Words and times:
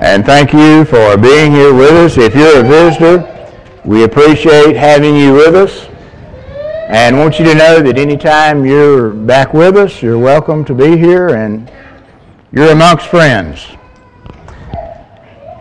And 0.00 0.24
thank 0.24 0.52
you 0.52 0.84
for 0.84 1.16
being 1.16 1.50
here 1.50 1.74
with 1.74 1.90
us. 1.90 2.16
If 2.18 2.32
you're 2.32 2.60
a 2.60 2.62
visitor, 2.62 3.50
we 3.84 4.04
appreciate 4.04 4.76
having 4.76 5.16
you 5.16 5.32
with 5.32 5.56
us. 5.56 5.86
And 6.88 7.18
want 7.18 7.40
you 7.40 7.44
to 7.46 7.54
know 7.54 7.80
that 7.80 7.98
anytime 7.98 8.64
you're 8.64 9.10
back 9.10 9.52
with 9.52 9.76
us, 9.76 10.00
you're 10.00 10.18
welcome 10.18 10.64
to 10.66 10.74
be 10.74 10.96
here 10.96 11.30
and 11.30 11.68
you're 12.52 12.70
amongst 12.70 13.08
friends. 13.08 13.66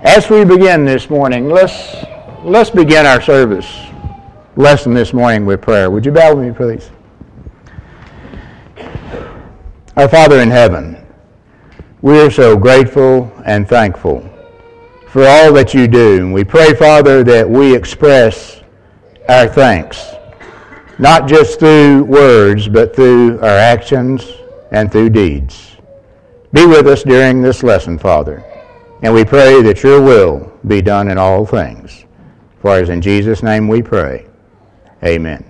As 0.04 0.29
we 0.29 0.46
begin 0.46 0.85
this 0.85 1.10
morning, 1.10 1.49
let's, 1.49 1.96
let's 2.44 2.69
begin 2.69 3.08
our 3.08 3.22
service 3.22 3.88
lesson 4.56 4.94
this 4.94 5.13
morning 5.13 5.47
with 5.47 5.62
prayer. 5.62 5.90
Would 5.90 6.06
you 6.06 6.12
bow 6.12 6.35
with 6.35 6.47
me, 6.47 6.54
please? 6.54 6.92
Our 9.96 10.08
Father 10.08 10.42
in 10.42 10.51
heaven, 10.51 10.96
we 12.01 12.19
are 12.19 12.29
so 12.29 12.55
grateful 12.55 13.31
and 13.45 13.67
thankful 13.67 14.21
for 15.07 15.25
all 15.25 15.51
that 15.53 15.73
you 15.73 15.87
do. 15.87 16.17
And 16.17 16.33
we 16.33 16.43
pray, 16.43 16.73
Father, 16.75 17.23
that 17.23 17.49
we 17.49 17.75
express 17.75 18.61
our 19.27 19.47
thanks, 19.47 20.13
not 20.99 21.27
just 21.27 21.59
through 21.59 22.03
words, 22.03 22.67
but 22.67 22.95
through 22.95 23.39
our 23.39 23.47
actions 23.47 24.31
and 24.71 24.91
through 24.91 25.09
deeds. 25.09 25.77
Be 26.53 26.65
with 26.65 26.88
us 26.88 27.03
during 27.03 27.41
this 27.41 27.63
lesson, 27.63 27.97
Father, 27.97 28.43
and 29.02 29.13
we 29.13 29.25
pray 29.25 29.61
that 29.61 29.83
your 29.83 30.02
will 30.02 30.52
be 30.67 30.81
done 30.81 31.09
in 31.09 31.17
all 31.17 31.45
things. 31.45 32.05
For 32.61 32.75
as 32.75 32.89
in 32.89 33.02
Jesus' 33.02 33.43
name 33.43 33.67
we 33.67 33.81
pray. 33.81 34.27
Amen. 35.03 35.43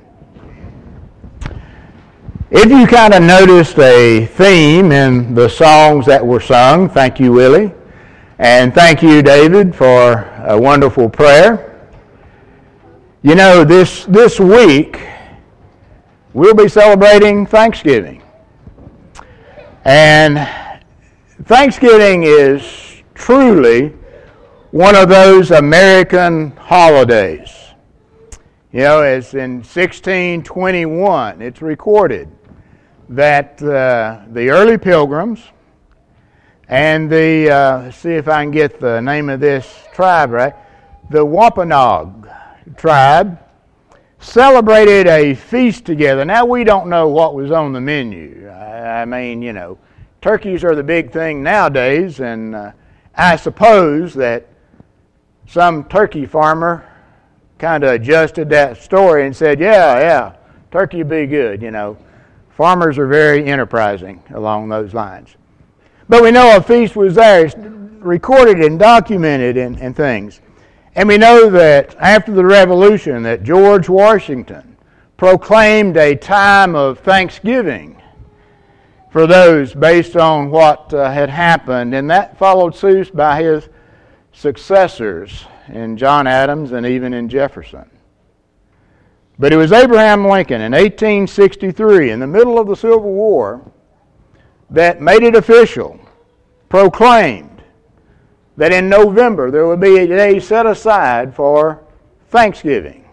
If 2.49 2.71
you 2.71 2.87
kind 2.87 3.13
of 3.13 3.23
noticed 3.23 3.77
a 3.77 4.25
theme 4.25 4.93
in 4.93 5.35
the 5.35 5.49
songs 5.49 6.05
that 6.05 6.25
were 6.25 6.39
sung, 6.39 6.87
thank 6.87 7.19
you, 7.19 7.33
Willie, 7.33 7.73
and 8.39 8.73
thank 8.73 9.03
you, 9.03 9.21
David, 9.21 9.75
for 9.75 10.23
a 10.45 10.57
wonderful 10.57 11.09
prayer. 11.09 11.77
You 13.21 13.35
know, 13.35 13.65
this, 13.65 14.05
this 14.05 14.39
week, 14.39 15.01
we'll 16.33 16.53
be 16.53 16.69
celebrating 16.69 17.45
Thanksgiving. 17.45 18.23
And 19.83 20.47
Thanksgiving 21.43 22.23
is 22.23 23.03
truly 23.13 23.89
one 24.71 24.95
of 24.95 25.09
those 25.09 25.51
American 25.51 26.51
holidays. 26.51 27.53
You 28.71 28.83
know, 28.83 29.01
it's 29.01 29.33
in 29.33 29.55
1621, 29.55 31.41
it's 31.41 31.61
recorded 31.61 32.36
that 33.09 33.61
uh, 33.61 34.21
the 34.31 34.49
early 34.49 34.77
pilgrims 34.77 35.41
and 36.67 37.09
the, 37.09 37.49
uh, 37.49 37.91
see 37.91 38.11
if 38.11 38.27
I 38.27 38.43
can 38.43 38.51
get 38.51 38.79
the 38.79 39.01
name 39.01 39.29
of 39.29 39.39
this 39.39 39.83
tribe 39.93 40.31
right, 40.31 40.53
the 41.09 41.23
Wampanoag 41.23 42.29
tribe 42.75 43.39
celebrated 44.19 45.07
a 45.07 45.35
feast 45.35 45.85
together. 45.85 46.25
Now, 46.25 46.45
we 46.45 46.63
don't 46.63 46.89
know 46.89 47.07
what 47.07 47.33
was 47.35 47.51
on 47.51 47.71
the 47.71 47.79
menu. 47.79 48.49
I, 48.49 49.01
I 49.01 49.05
mean, 49.05 49.41
you 49.41 49.53
know, 49.53 49.77
turkeys 50.21 50.63
are 50.63 50.75
the 50.75 50.83
big 50.83 51.11
thing 51.11 51.43
nowadays, 51.43 52.19
and 52.19 52.55
uh, 52.55 52.71
I 53.15 53.37
suppose 53.37 54.13
that 54.15 54.47
some 55.47 55.85
turkey 55.85 56.25
farmer 56.25 56.85
kind 57.57 57.83
of 57.83 57.91
adjusted 57.91 58.49
that 58.49 58.77
story 58.77 59.25
and 59.25 59.35
said, 59.35 59.59
yeah, 59.59 59.99
yeah, 59.99 60.35
turkey 60.71 60.97
would 60.97 61.09
be 61.09 61.25
good, 61.25 61.61
you 61.61 61.71
know. 61.71 61.97
Farmers 62.57 62.97
are 62.97 63.05
very 63.05 63.45
enterprising 63.45 64.23
along 64.33 64.67
those 64.67 64.91
lines. 64.91 65.35
But 66.09 66.23
we 66.23 66.31
know 66.31 66.57
a 66.57 66.61
feast 66.61 66.95
was 66.95 67.13
there. 67.13 67.45
It's 67.45 67.55
recorded 67.55 68.57
and 68.61 68.79
documented 68.79 69.57
and, 69.57 69.79
and 69.79 69.95
things. 69.95 70.41
And 70.95 71.07
we 71.07 71.19
know 71.19 71.51
that 71.51 71.95
after 71.99 72.31
the 72.31 72.43
Revolution 72.43 73.21
that 73.21 73.43
George 73.43 73.87
Washington 73.87 74.75
proclaimed 75.17 75.97
a 75.97 76.15
time 76.15 76.73
of 76.75 76.97
thanksgiving 76.97 78.01
for 79.11 79.27
those 79.27 79.75
based 79.75 80.15
on 80.15 80.49
what 80.49 80.91
uh, 80.95 81.11
had 81.11 81.29
happened. 81.29 81.93
And 81.93 82.09
that 82.09 82.39
followed 82.39 82.73
suit 82.73 83.15
by 83.15 83.43
his 83.43 83.69
successors 84.33 85.45
in 85.67 85.95
John 85.95 86.25
Adams 86.25 86.71
and 86.71 86.87
even 86.87 87.13
in 87.13 87.29
Jefferson. 87.29 87.87
But 89.39 89.53
it 89.53 89.57
was 89.57 89.71
Abraham 89.71 90.27
Lincoln 90.27 90.61
in 90.61 90.71
1863, 90.71 92.09
in 92.09 92.19
the 92.19 92.27
middle 92.27 92.57
of 92.57 92.67
the 92.67 92.75
Civil 92.75 93.01
War, 93.01 93.71
that 94.69 95.01
made 95.01 95.23
it 95.23 95.35
official, 95.35 95.99
proclaimed 96.69 97.61
that 98.57 98.73
in 98.73 98.89
November 98.89 99.51
there 99.51 99.67
would 99.67 99.79
be 99.79 99.99
a 99.99 100.07
day 100.07 100.39
set 100.39 100.65
aside 100.65 101.35
for 101.35 101.83
Thanksgiving. 102.29 103.07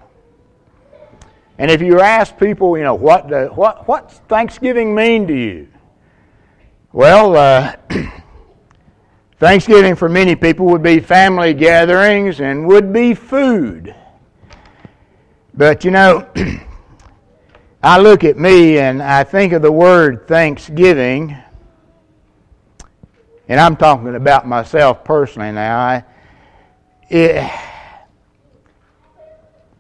And 1.59 1.71
if 1.71 1.81
you 1.81 2.01
ask 2.01 2.37
people, 2.39 2.77
you 2.77 2.83
know, 2.83 2.95
what, 2.95 3.29
the, 3.29 3.47
what 3.49 3.87
what's 3.87 4.15
Thanksgiving 4.27 4.95
mean 4.95 5.29
to 5.29 5.35
you? 5.35 5.69
Well, 6.93 7.37
uh, 7.37 7.77
Thanksgiving 9.39 9.95
for 9.95 10.09
many 10.09 10.35
people 10.35 10.67
would 10.67 10.83
be 10.83 11.01
family 11.01 11.55
gatherings 11.55 12.41
and 12.41 12.67
would 12.67 12.93
be 12.93 13.15
food. 13.15 13.95
But 15.57 15.85
you 15.85 15.93
know, 15.93 16.29
I 17.83 18.01
look 18.01 18.25
at 18.25 18.37
me 18.37 18.79
and 18.79 19.01
I 19.01 19.23
think 19.23 19.53
of 19.53 19.63
the 19.63 19.71
word 19.71 20.27
thanksgiving, 20.27 21.37
and 23.47 23.61
I'm 23.61 23.77
talking 23.77 24.17
about 24.17 24.49
myself 24.49 25.05
personally 25.05 25.53
now. 25.53 25.79
I, 25.79 26.05
it, 27.09 27.49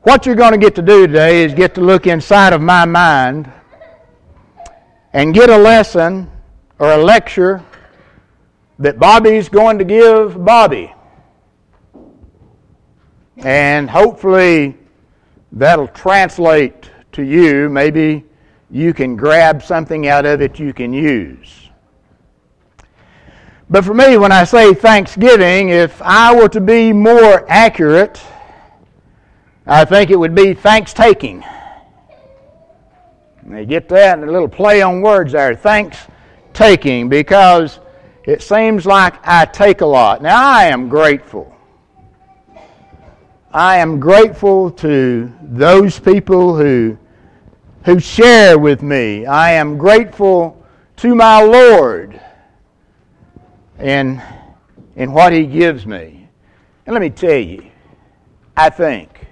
what 0.02 0.26
you're 0.26 0.36
going 0.36 0.52
to 0.52 0.58
get 0.58 0.76
to 0.76 0.82
do 0.82 1.08
today 1.08 1.42
is 1.42 1.54
get 1.54 1.74
to 1.74 1.80
look 1.80 2.06
inside 2.06 2.52
of 2.52 2.60
my 2.60 2.84
mind 2.84 3.50
and 5.12 5.34
get 5.34 5.50
a 5.50 5.58
lesson 5.58 6.30
or 6.78 6.92
a 6.92 6.98
lecture 6.98 7.64
that 8.78 9.00
Bobby's 9.00 9.48
going 9.48 9.78
to 9.78 9.84
give 9.84 10.44
Bobby. 10.44 10.94
And 13.38 13.90
hopefully, 13.90 14.76
that'll 15.54 15.88
translate 15.88 16.90
to 17.12 17.22
you. 17.22 17.68
Maybe 17.68 18.24
you 18.70 18.92
can 18.92 19.16
grab 19.16 19.62
something 19.62 20.08
out 20.08 20.26
of 20.26 20.42
it 20.42 20.58
you 20.58 20.74
can 20.74 20.92
use. 20.92 21.70
But 23.70 23.84
for 23.84 23.94
me, 23.94 24.18
when 24.18 24.32
I 24.32 24.44
say 24.44 24.74
Thanksgiving, 24.74 25.70
if 25.70 26.02
I 26.02 26.34
were 26.34 26.48
to 26.50 26.60
be 26.60 26.92
more 26.92 27.48
accurate, 27.48 28.20
I 29.66 29.84
think 29.84 30.10
it 30.10 30.16
would 30.16 30.34
be 30.34 30.52
thanks 30.52 30.92
taking. 30.92 31.42
You 33.48 33.64
get 33.64 33.88
that? 33.88 34.18
A 34.18 34.26
little 34.26 34.48
play 34.48 34.82
on 34.82 35.00
words 35.00 35.32
there. 35.32 35.54
Thanks 35.54 35.98
taking, 36.52 37.08
because 37.08 37.80
it 38.24 38.42
seems 38.42 38.86
like 38.86 39.14
I 39.22 39.44
take 39.44 39.80
a 39.80 39.86
lot. 39.86 40.22
Now, 40.22 40.42
I 40.42 40.64
am 40.64 40.88
grateful 40.88 41.53
I 43.54 43.78
am 43.78 44.00
grateful 44.00 44.68
to 44.72 45.32
those 45.40 46.00
people 46.00 46.56
who, 46.56 46.98
who 47.84 48.00
share 48.00 48.58
with 48.58 48.82
me. 48.82 49.26
I 49.26 49.52
am 49.52 49.78
grateful 49.78 50.60
to 50.96 51.14
my 51.14 51.40
Lord 51.40 52.20
in, 53.78 54.20
in 54.96 55.12
what 55.12 55.32
He 55.32 55.46
gives 55.46 55.86
me. 55.86 56.28
And 56.84 56.94
let 56.94 57.00
me 57.00 57.10
tell 57.10 57.38
you, 57.38 57.70
I 58.56 58.70
think 58.70 59.28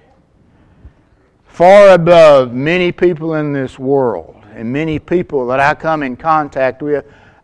far 1.43 1.89
above 1.89 2.53
many 2.53 2.93
people 2.93 3.35
in 3.35 3.51
this 3.51 3.77
world 3.77 4.41
and 4.53 4.71
many 4.71 4.99
people 4.99 5.47
that 5.47 5.59
I 5.59 5.73
come 5.73 6.01
in 6.01 6.15
contact 6.15 6.81
with, 6.81 7.03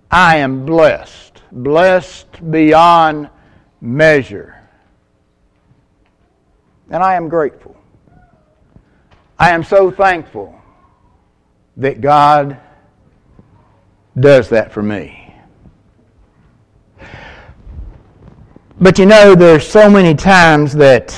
I 0.10 0.38
am 0.38 0.66
blessed. 0.66 1.42
Blessed 1.52 2.50
beyond 2.50 3.30
measure. 3.82 4.59
And 6.90 7.04
I 7.04 7.16
am 7.16 7.30
grateful. 7.30 7.76
I 9.38 9.52
am 9.52 9.64
so 9.64 9.92
thankful 9.92 10.60
that 11.78 12.02
God 12.02 12.60
does 14.20 14.50
that 14.50 14.72
for 14.72 14.84
me. 14.84 15.34
But 18.82 18.98
you 18.98 19.06
know, 19.06 19.36
there's 19.36 19.68
so 19.68 19.90
many 19.90 20.16
times 20.16 20.74
that 20.74 21.10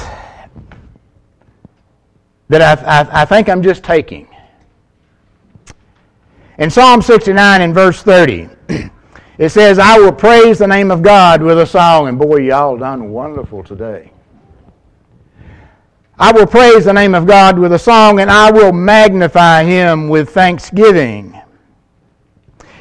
that 2.49 2.61
I, 2.61 2.99
I, 2.99 3.21
I 3.21 3.25
think 3.25 3.47
I'm 3.47 3.63
just 3.63 3.81
taking. 3.83 4.27
In 6.57 6.69
Psalm 6.69 7.01
69 7.01 7.61
in 7.61 7.73
verse 7.73 8.03
30, 8.03 8.49
it 9.37 9.49
says, 9.49 9.79
I 9.79 9.97
will 9.97 10.11
praise 10.11 10.59
the 10.59 10.67
name 10.67 10.91
of 10.91 11.01
God 11.01 11.41
with 11.41 11.57
a 11.59 11.65
song. 11.65 12.09
And 12.09 12.19
boy, 12.19 12.41
y'all 12.41 12.77
done 12.77 13.09
wonderful 13.11 13.63
today. 13.63 14.11
I 16.19 16.31
will 16.31 16.45
praise 16.45 16.85
the 16.85 16.93
name 16.93 17.15
of 17.15 17.25
God 17.25 17.57
with 17.57 17.73
a 17.73 17.79
song, 17.79 18.19
and 18.19 18.29
I 18.29 18.51
will 18.51 18.71
magnify 18.71 19.63
him 19.63 20.09
with 20.09 20.29
thanksgiving. 20.29 21.39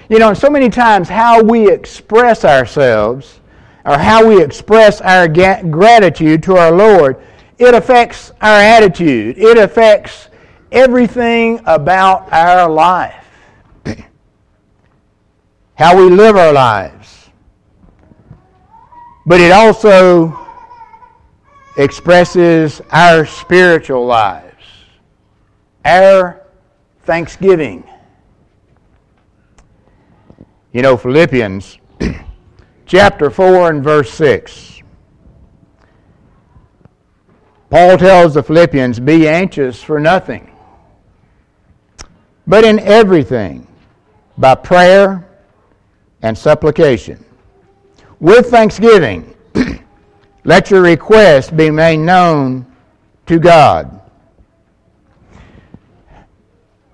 You 0.08 0.18
know, 0.18 0.34
so 0.34 0.50
many 0.50 0.68
times 0.68 1.08
how 1.08 1.42
we 1.42 1.70
express 1.70 2.44
ourselves 2.44 3.40
or 3.84 3.96
how 3.96 4.26
we 4.26 4.42
express 4.42 5.00
our 5.00 5.28
gratitude 5.28 6.42
to 6.42 6.56
our 6.56 6.72
Lord, 6.72 7.22
it 7.58 7.74
affects 7.74 8.32
our 8.40 8.58
attitude. 8.60 9.38
It 9.38 9.56
affects 9.56 10.28
everything 10.72 11.60
about 11.66 12.30
our 12.32 12.68
life. 12.68 13.24
how 15.74 15.96
we 15.96 16.10
live 16.10 16.36
our 16.36 16.52
lives. 16.52 17.30
But 19.26 19.40
it 19.40 19.52
also 19.52 20.50
expresses 21.76 22.81
our 22.90 23.25
spiritual 23.25 24.05
lives, 24.06 24.64
our 25.84 26.43
thanksgiving. 27.02 27.84
You 30.72 30.82
know, 30.82 30.96
Philippians 30.96 31.78
chapter 32.87 33.31
4 33.31 33.70
and 33.70 33.84
verse 33.84 34.12
6. 34.12 34.82
Paul 37.70 37.96
tells 37.99 38.34
the 38.34 38.43
Philippians, 38.43 38.99
Be 38.99 39.28
anxious 39.28 39.81
for 39.81 40.00
nothing, 40.00 40.50
but 42.46 42.64
in 42.64 42.81
everything, 42.81 43.66
by 44.37 44.56
prayer 44.56 45.28
and 46.23 46.37
supplication, 46.37 47.25
with 48.19 48.50
thanksgiving, 48.50 49.37
let 50.44 50.70
your 50.70 50.82
request 50.82 51.56
be 51.56 51.70
made 51.70 51.98
known 51.98 52.66
to 53.26 53.38
God. 53.38 54.00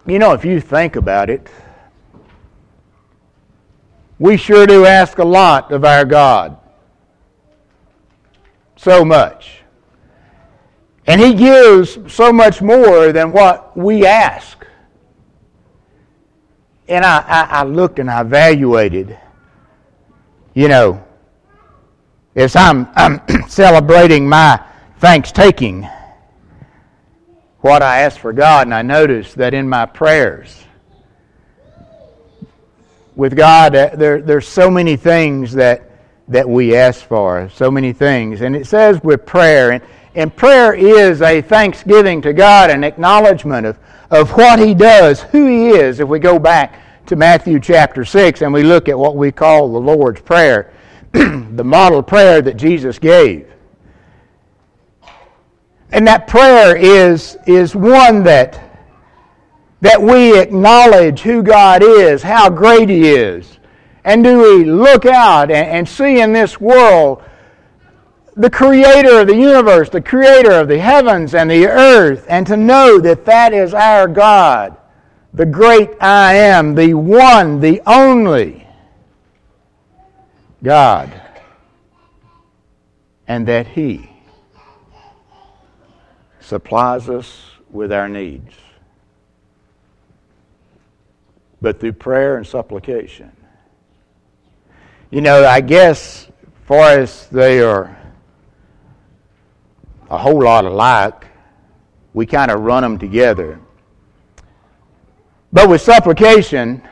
You 0.06 0.18
know, 0.18 0.32
if 0.32 0.44
you 0.44 0.60
think 0.60 0.96
about 0.96 1.30
it, 1.30 1.48
we 4.18 4.36
sure 4.36 4.66
do 4.66 4.86
ask 4.86 5.18
a 5.18 5.24
lot 5.24 5.72
of 5.72 5.84
our 5.84 6.04
God. 6.04 6.58
So 8.76 9.04
much. 9.04 9.62
And 11.06 11.20
He 11.20 11.34
gives 11.34 11.98
so 12.12 12.32
much 12.32 12.62
more 12.62 13.12
than 13.12 13.32
what 13.32 13.76
we 13.76 14.06
ask. 14.06 14.66
And 16.88 17.04
I, 17.04 17.18
I, 17.26 17.42
I 17.60 17.62
looked 17.64 17.98
and 17.98 18.10
I 18.10 18.20
evaluated, 18.20 19.18
you 20.54 20.68
know, 20.68 21.05
as 22.36 22.54
I'm, 22.54 22.86
I'm 22.94 23.20
celebrating 23.48 24.28
my 24.28 24.62
thanksgiving, 24.98 25.88
what 27.60 27.82
I 27.82 28.00
asked 28.00 28.18
for 28.20 28.32
God, 28.32 28.66
and 28.66 28.74
I 28.74 28.82
noticed 28.82 29.36
that 29.36 29.54
in 29.54 29.68
my 29.68 29.86
prayers, 29.86 30.64
with 33.16 33.34
God, 33.34 33.74
uh, 33.74 33.90
there, 33.96 34.20
there's 34.20 34.46
so 34.46 34.70
many 34.70 34.96
things 34.96 35.54
that, 35.54 35.90
that 36.28 36.46
we 36.46 36.76
ask 36.76 37.02
for, 37.06 37.48
so 37.54 37.70
many 37.70 37.94
things. 37.94 38.42
And 38.42 38.54
it 38.54 38.66
says 38.66 39.02
with 39.02 39.24
prayer, 39.24 39.72
and, 39.72 39.82
and 40.14 40.34
prayer 40.36 40.74
is 40.74 41.22
a 41.22 41.40
thanksgiving 41.40 42.20
to 42.20 42.34
God, 42.34 42.68
an 42.68 42.84
acknowledgement 42.84 43.66
of, 43.66 43.78
of 44.10 44.30
what 44.32 44.58
He 44.58 44.74
does, 44.74 45.22
who 45.22 45.46
He 45.46 45.68
is. 45.68 46.00
If 46.00 46.08
we 46.08 46.18
go 46.18 46.38
back 46.38 47.06
to 47.06 47.16
Matthew 47.16 47.58
chapter 47.58 48.04
6 48.04 48.42
and 48.42 48.52
we 48.52 48.62
look 48.62 48.90
at 48.90 48.98
what 48.98 49.16
we 49.16 49.32
call 49.32 49.72
the 49.72 49.80
Lord's 49.80 50.20
Prayer, 50.20 50.74
the 51.56 51.64
model 51.64 52.02
prayer 52.02 52.42
that 52.42 52.56
Jesus 52.56 52.98
gave. 52.98 53.50
And 55.90 56.06
that 56.06 56.26
prayer 56.26 56.76
is, 56.76 57.38
is 57.46 57.74
one 57.74 58.24
that 58.24 58.62
that 59.80 60.00
we 60.00 60.38
acknowledge 60.38 61.20
who 61.20 61.42
God 61.42 61.82
is, 61.82 62.22
how 62.22 62.50
great 62.50 62.88
He 62.88 63.10
is. 63.10 63.58
And 64.04 64.24
do 64.24 64.38
we 64.38 64.64
look 64.64 65.04
out 65.04 65.50
and, 65.50 65.68
and 65.68 65.88
see 65.88 66.20
in 66.20 66.32
this 66.32 66.60
world 66.60 67.22
the 68.36 68.50
creator 68.50 69.20
of 69.20 69.28
the 69.28 69.36
universe, 69.36 69.88
the 69.88 70.00
creator 70.00 70.52
of 70.52 70.68
the 70.68 70.78
heavens 70.78 71.34
and 71.34 71.50
the 71.50 71.66
earth, 71.66 72.26
and 72.28 72.46
to 72.46 72.56
know 72.56 72.98
that 73.00 73.24
that 73.26 73.52
is 73.52 73.74
our 73.74 74.08
God, 74.08 74.76
the 75.32 75.46
great 75.46 75.90
I 76.00 76.34
am, 76.34 76.74
the 76.74 76.94
one, 76.94 77.60
the 77.60 77.80
only 77.86 78.65
God, 80.62 81.20
and 83.28 83.46
that 83.48 83.66
He 83.66 84.10
supplies 86.40 87.08
us 87.08 87.44
with 87.70 87.92
our 87.92 88.08
needs 88.08 88.54
but 91.60 91.80
through 91.80 91.92
prayer 91.92 92.36
and 92.36 92.46
supplication. 92.46 93.32
You 95.10 95.20
know, 95.20 95.44
I 95.44 95.60
guess 95.60 96.28
for 96.64 96.80
us 96.80 97.26
they 97.26 97.60
are 97.60 97.96
a 100.10 100.18
whole 100.18 100.42
lot 100.42 100.64
alike. 100.64 101.26
We 102.14 102.26
kind 102.26 102.50
of 102.50 102.60
run 102.60 102.82
them 102.82 102.98
together. 102.98 103.58
But 105.52 105.68
with 105.68 105.80
supplication, 105.80 106.82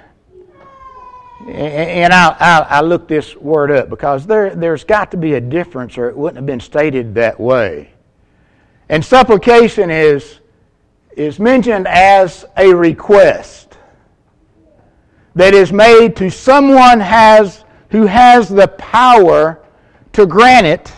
and 1.46 2.12
I'll, 2.12 2.36
I'll, 2.40 2.66
I'll, 2.70 2.88
look 2.88 3.06
this 3.06 3.36
word 3.36 3.70
up 3.70 3.90
because 3.90 4.26
there, 4.26 4.54
there's 4.54 4.84
got 4.84 5.10
to 5.10 5.16
be 5.16 5.34
a 5.34 5.40
difference 5.40 5.98
or 5.98 6.08
it 6.08 6.16
wouldn't 6.16 6.36
have 6.36 6.46
been 6.46 6.60
stated 6.60 7.14
that 7.16 7.38
way. 7.38 7.92
And 8.88 9.04
supplication 9.04 9.90
is, 9.90 10.40
is 11.16 11.38
mentioned 11.38 11.86
as 11.86 12.44
a 12.56 12.74
request 12.74 13.76
that 15.34 15.54
is 15.54 15.72
made 15.72 16.16
to 16.16 16.30
someone 16.30 17.00
has, 17.00 17.64
who 17.90 18.06
has 18.06 18.48
the 18.48 18.68
power 18.68 19.60
to 20.12 20.26
grant 20.26 20.66
it, 20.66 20.92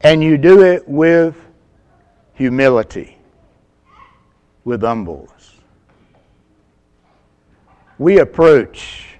and 0.00 0.22
you 0.22 0.38
do 0.38 0.62
it 0.62 0.88
with 0.88 1.36
humility, 2.34 3.18
with 4.64 4.82
humbleness. 4.82 5.39
We 8.00 8.18
approach 8.18 9.16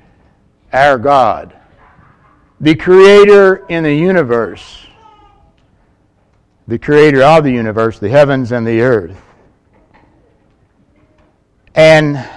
our 0.72 0.98
God, 0.98 1.54
the 2.60 2.74
Creator 2.74 3.66
in 3.68 3.84
the 3.84 3.94
universe, 3.94 4.86
the 6.66 6.78
Creator 6.78 7.22
of 7.22 7.44
the 7.44 7.52
universe, 7.52 8.00
the 8.00 8.08
heavens 8.08 8.50
and 8.50 8.66
the 8.66 8.80
earth 8.80 9.16
and 11.74 12.28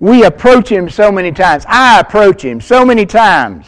we 0.00 0.24
approach 0.24 0.68
him 0.68 0.88
so 0.88 1.10
many 1.10 1.32
times. 1.32 1.64
I 1.66 2.00
approach 2.00 2.44
him 2.44 2.60
so 2.60 2.84
many 2.84 3.06
times 3.06 3.66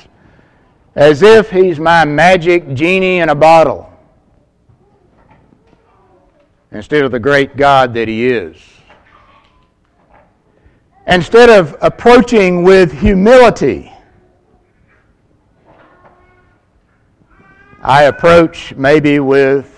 as 0.94 1.22
if 1.22 1.50
he's 1.50 1.78
my 1.78 2.04
magic 2.04 2.74
genie 2.74 3.18
in 3.18 3.28
a 3.28 3.34
bottle 3.34 3.90
instead 6.72 7.04
of 7.04 7.10
the 7.10 7.18
great 7.18 7.56
God 7.56 7.94
that 7.94 8.06
he 8.06 8.28
is. 8.28 8.56
Instead 11.10 11.50
of 11.50 11.76
approaching 11.80 12.62
with 12.62 12.92
humility, 12.92 13.92
I 17.82 18.04
approach 18.04 18.72
maybe 18.76 19.18
with 19.18 19.76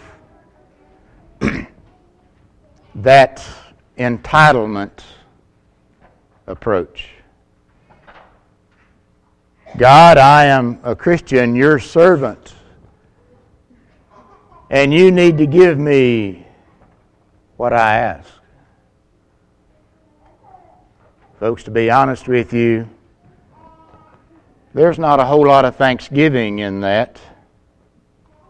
that 2.96 3.42
entitlement 3.96 5.00
approach. 6.46 7.08
God, 9.78 10.18
I 10.18 10.44
am 10.44 10.80
a 10.82 10.94
Christian, 10.94 11.54
your 11.56 11.78
servant, 11.78 12.52
and 14.68 14.92
you 14.92 15.10
need 15.10 15.38
to 15.38 15.46
give 15.46 15.78
me 15.78 16.46
what 17.56 17.72
I 17.72 17.96
ask. 17.96 18.41
Folks, 21.42 21.64
to 21.64 21.72
be 21.72 21.90
honest 21.90 22.28
with 22.28 22.52
you, 22.52 22.88
there's 24.74 24.96
not 24.96 25.18
a 25.18 25.24
whole 25.24 25.44
lot 25.44 25.64
of 25.64 25.74
thanksgiving 25.74 26.60
in 26.60 26.80
that, 26.82 27.20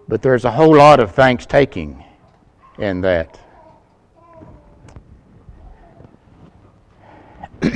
but 0.09 0.21
there's 0.21 0.45
a 0.45 0.51
whole 0.51 0.77
lot 0.77 1.01
of 1.01 1.15
thanks 1.15 1.47
taking 1.47 2.05
in 2.77 3.01
that. 3.01 3.41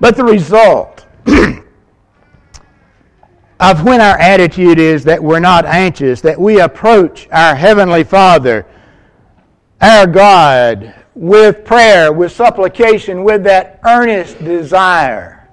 but 0.00 0.18
the 0.18 0.24
result 0.24 1.06
of 3.58 3.84
when 3.84 4.02
our 4.02 4.18
attitude 4.18 4.78
is 4.78 5.02
that 5.04 5.24
we're 5.24 5.40
not 5.40 5.64
anxious, 5.64 6.20
that 6.20 6.38
we 6.38 6.60
approach 6.60 7.26
our 7.32 7.54
Heavenly 7.54 8.04
Father, 8.04 8.66
our 9.80 10.06
God, 10.06 10.97
with 11.18 11.64
prayer, 11.64 12.12
with 12.12 12.32
supplication, 12.32 13.24
with 13.24 13.42
that 13.44 13.80
earnest 13.84 14.38
desire 14.44 15.48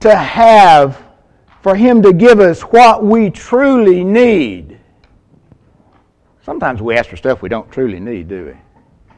to 0.00 0.14
have, 0.14 1.02
for 1.60 1.74
Him 1.74 2.02
to 2.02 2.12
give 2.12 2.40
us 2.40 2.60
what 2.62 3.04
we 3.04 3.30
truly 3.30 4.04
need. 4.04 4.78
Sometimes 6.44 6.80
we 6.80 6.96
ask 6.96 7.10
for 7.10 7.16
stuff 7.16 7.42
we 7.42 7.48
don't 7.48 7.70
truly 7.70 8.00
need, 8.00 8.28
do 8.28 8.46
we? 8.46 9.14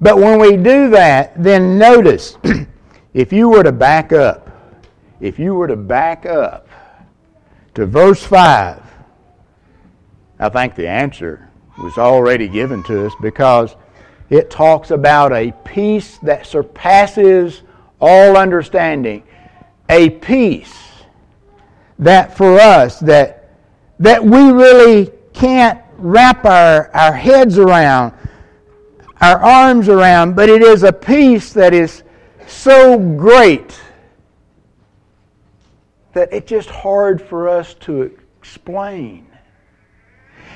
But 0.00 0.16
when 0.16 0.40
we 0.40 0.56
do 0.56 0.90
that, 0.90 1.40
then 1.40 1.78
notice 1.78 2.36
if 3.14 3.32
you 3.32 3.48
were 3.48 3.62
to 3.62 3.72
back 3.72 4.12
up 4.12 4.52
if 5.22 5.38
you 5.38 5.54
were 5.54 5.68
to 5.68 5.76
back 5.76 6.26
up 6.26 6.68
to 7.74 7.86
verse 7.86 8.22
5, 8.24 8.82
I 10.40 10.48
think 10.48 10.74
the 10.74 10.88
answer 10.88 11.48
was 11.78 11.96
already 11.96 12.48
given 12.48 12.82
to 12.84 13.06
us 13.06 13.12
because 13.22 13.76
it 14.32 14.50
talks 14.50 14.90
about 14.90 15.30
a 15.30 15.52
peace 15.62 16.16
that 16.22 16.46
surpasses 16.46 17.62
all 18.00 18.36
understanding. 18.36 19.22
A 19.90 20.08
peace 20.08 20.74
that 21.98 22.34
for 22.34 22.58
us 22.58 22.98
that 23.00 23.50
that 23.98 24.24
we 24.24 24.50
really 24.50 25.12
can't 25.34 25.82
wrap 25.98 26.46
our, 26.46 26.90
our 26.94 27.12
heads 27.12 27.58
around, 27.58 28.14
our 29.20 29.38
arms 29.38 29.90
around, 29.90 30.34
but 30.34 30.48
it 30.48 30.62
is 30.62 30.82
a 30.82 30.92
peace 30.92 31.52
that 31.52 31.74
is 31.74 32.02
so 32.46 32.98
great 32.98 33.78
that 36.14 36.32
it's 36.32 36.48
just 36.48 36.70
hard 36.70 37.20
for 37.20 37.48
us 37.48 37.74
to 37.74 38.02
explain. 38.40 39.26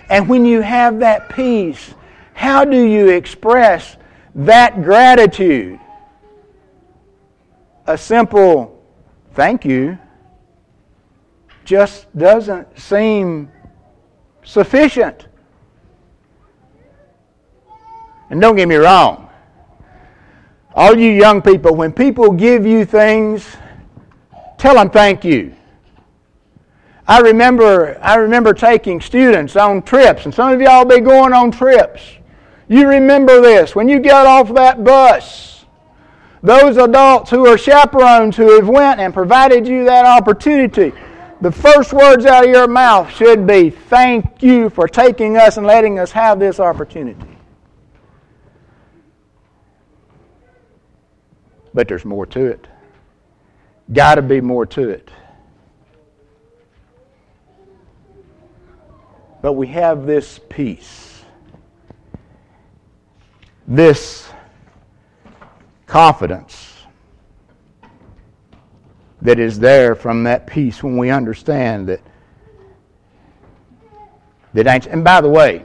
And 0.09 0.29
when 0.29 0.47
you 0.47 0.63
have 0.63 0.99
that 1.01 1.29
peace, 1.29 1.95
how 2.37 2.67
do 2.67 2.85
you 2.85 3.09
express 3.09 3.97
that 4.35 4.83
gratitude? 4.83 5.81
A 7.87 7.97
simple 7.97 8.79
thank 9.33 9.65
you 9.65 9.99
just 11.65 12.15
doesn't 12.15 12.79
seem 12.79 13.51
sufficient. 14.45 15.29
And 18.29 18.39
don't 18.39 18.55
get 18.55 18.69
me 18.69 18.77
wrong. 18.77 19.31
All 20.75 20.95
you 20.95 21.11
young 21.11 21.41
people, 21.41 21.75
when 21.75 21.91
people 21.91 22.33
give 22.33 22.67
you 22.67 22.85
things, 22.85 23.57
tell 24.59 24.75
them 24.75 24.91
thank 24.91 25.25
you. 25.25 25.55
I 27.09 27.21
remember, 27.21 27.99
I 28.03 28.17
remember 28.17 28.53
taking 28.53 29.01
students 29.01 29.57
on 29.57 29.81
trips, 29.81 30.27
and 30.27 30.35
some 30.35 30.53
of 30.53 30.61
y'all 30.61 30.85
be 30.85 31.01
going 31.01 31.33
on 31.33 31.51
trips. 31.51 32.03
You 32.69 32.89
remember 32.89 33.41
this. 33.41 33.75
When 33.75 33.89
you 33.89 34.01
get 34.01 34.27
off 34.27 34.53
that 34.55 34.83
bus, 34.83 35.65
those 36.43 36.77
adults 36.77 37.31
who 37.31 37.47
are 37.47 37.59
chaperones 37.59 38.37
who 38.37 38.57
have 38.57 38.69
went 38.69 39.01
and 39.01 39.15
provided 39.15 39.67
you 39.67 39.85
that 39.85 40.05
opportunity, 40.05 40.93
the 41.41 41.53
first 41.53 41.93
words 41.93 42.25
out 42.25 42.45
of 42.45 42.51
your 42.51 42.67
mouth 42.67 43.11
should 43.13 43.47
be, 43.47 43.71
Thank 43.71 44.43
you 44.43 44.71
for 44.71 44.89
taking 44.89 45.37
us 45.37 45.57
and 45.57 45.67
letting 45.67 45.99
us 45.99 46.11
have 46.13 46.39
this 46.39 46.59
opportunity. 46.59 47.37
But 51.75 51.89
there's 51.89 52.05
more 52.07 52.27
to 52.27 52.47
it. 52.47 52.67
Got 53.93 54.17
to 54.17 54.23
be 54.23 54.41
more 54.41 54.67
to 54.67 54.89
it. 54.89 55.11
But 59.43 59.53
we 59.53 59.69
have 59.69 60.07
this 60.07 60.41
peace, 60.49 61.06
this 63.67 64.29
confidence 65.87 66.75
that 69.23 69.39
is 69.39 69.59
there 69.59 69.95
from 69.95 70.25
that 70.25 70.47
peace 70.47 70.83
when 70.83 70.97
we 70.97 71.11
understand 71.11 71.89
that 71.89 72.01
that 74.57 74.67
anxious. 74.67 74.93
And 74.93 75.05
by 75.05 75.21
the 75.21 75.29
way, 75.29 75.65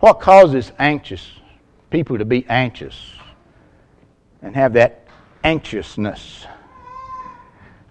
what 0.00 0.20
causes 0.20 0.72
anxious 0.78 1.30
people 1.90 2.18
to 2.18 2.24
be 2.24 2.44
anxious 2.48 3.12
and 4.42 4.54
have 4.54 4.72
that 4.74 5.06
anxiousness? 5.44 6.44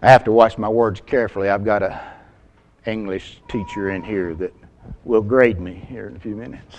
I 0.01 0.09
have 0.11 0.23
to 0.25 0.31
watch 0.31 0.57
my 0.57 0.69
words 0.69 1.01
carefully. 1.05 1.49
I've 1.49 1.65
got 1.65 1.81
a 1.81 2.01
English 2.85 3.41
teacher 3.49 3.89
in 3.91 4.03
here 4.03 4.35
that 4.35 4.53
will 5.03 5.21
grade 5.21 5.59
me 5.59 5.73
here 5.73 6.07
in 6.07 6.15
a 6.15 6.19
few 6.19 6.35
minutes. 6.35 6.75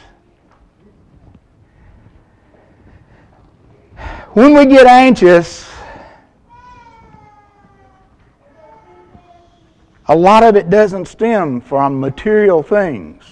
When 4.37 4.53
we 4.53 4.67
get 4.67 4.87
anxious, 4.87 5.67
a 10.07 10.15
lot 10.15 10.43
of 10.43 10.57
it 10.57 10.69
doesn't 10.69 11.07
stem 11.07 11.63
from 11.63 11.99
material 11.99 12.63
things. 12.63 13.25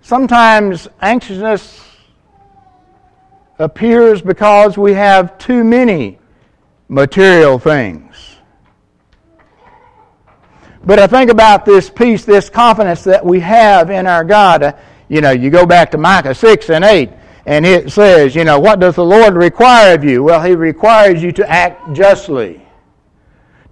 Sometimes 0.00 0.88
anxiousness 1.00 1.80
appears 3.60 4.20
because 4.20 4.76
we 4.76 4.94
have 4.94 5.38
too 5.38 5.62
many 5.62 6.18
material 6.88 7.60
things. 7.60 8.38
But 10.84 10.98
I 10.98 11.06
think 11.06 11.30
about 11.30 11.64
this 11.64 11.88
peace, 11.88 12.24
this 12.24 12.50
confidence 12.50 13.04
that 13.04 13.24
we 13.24 13.38
have 13.38 13.90
in 13.90 14.08
our 14.08 14.24
God. 14.24 14.64
Uh, 14.64 14.72
you 15.08 15.20
know, 15.20 15.30
you 15.30 15.50
go 15.50 15.66
back 15.66 15.92
to 15.92 15.98
Micah 15.98 16.34
6 16.34 16.68
and 16.70 16.84
8, 16.84 17.10
and 17.46 17.66
it 17.66 17.92
says, 17.92 18.34
you 18.34 18.44
know, 18.44 18.58
what 18.58 18.80
does 18.80 18.96
the 18.96 19.04
Lord 19.04 19.34
require 19.34 19.94
of 19.94 20.04
you? 20.04 20.22
Well, 20.22 20.42
He 20.42 20.54
requires 20.54 21.22
you 21.22 21.32
to 21.32 21.50
act 21.50 21.92
justly 21.92 22.64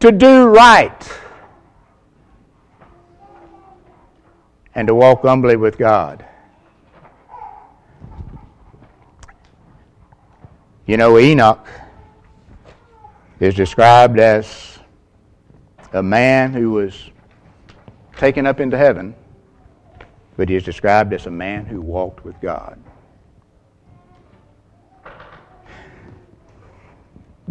to 0.02 0.10
do 0.10 0.46
right, 0.48 1.12
and 4.74 4.88
to 4.88 4.96
walk 4.96 5.22
humbly 5.22 5.54
with 5.54 5.78
God. 5.78 6.26
You 10.86 10.96
know, 10.96 11.20
Enoch 11.20 11.68
is 13.38 13.54
described 13.54 14.18
as 14.18 14.80
a 15.92 16.02
man 16.02 16.52
who 16.52 16.72
was 16.72 17.10
taken 18.16 18.44
up 18.44 18.58
into 18.58 18.76
heaven, 18.76 19.14
but 20.36 20.48
he 20.48 20.56
is 20.56 20.64
described 20.64 21.12
as 21.12 21.26
a 21.26 21.30
man 21.30 21.64
who 21.64 21.80
walked 21.80 22.24
with 22.24 22.40
God. 22.40 22.76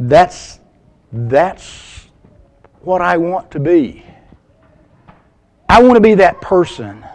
That's, 0.08 0.60
that's 1.12 2.08
what 2.81 3.03
I 3.03 3.17
want 3.17 3.51
to 3.51 3.60
be. 3.60 4.03
I 5.70 5.84
want 5.84 5.93
to 5.93 6.01
be 6.01 6.15
that 6.15 6.41
person 6.41 7.05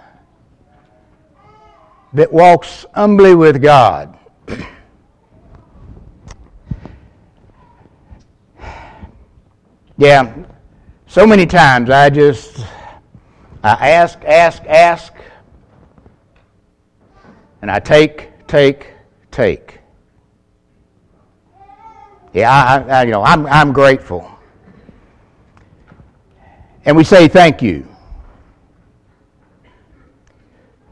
that 2.12 2.32
walks 2.32 2.86
humbly 2.94 3.34
with 3.34 3.60
God. 3.60 4.16
yeah, 9.98 10.32
so 11.08 11.26
many 11.26 11.44
times 11.44 11.90
I 11.90 12.08
just 12.08 12.64
I 13.64 13.90
ask, 13.90 14.24
ask, 14.24 14.62
ask, 14.66 15.12
and 17.62 17.68
I 17.68 17.80
take, 17.80 18.46
take, 18.46 18.92
take. 19.32 19.75
Yeah, 22.36 22.52
I, 22.52 23.00
I 23.00 23.02
you 23.04 23.10
know, 23.10 23.24
I'm, 23.24 23.46
I'm 23.46 23.72
grateful 23.72 24.30
and 26.86 26.96
we 26.96 27.04
say 27.04 27.28
thank 27.28 27.60
you. 27.60 27.86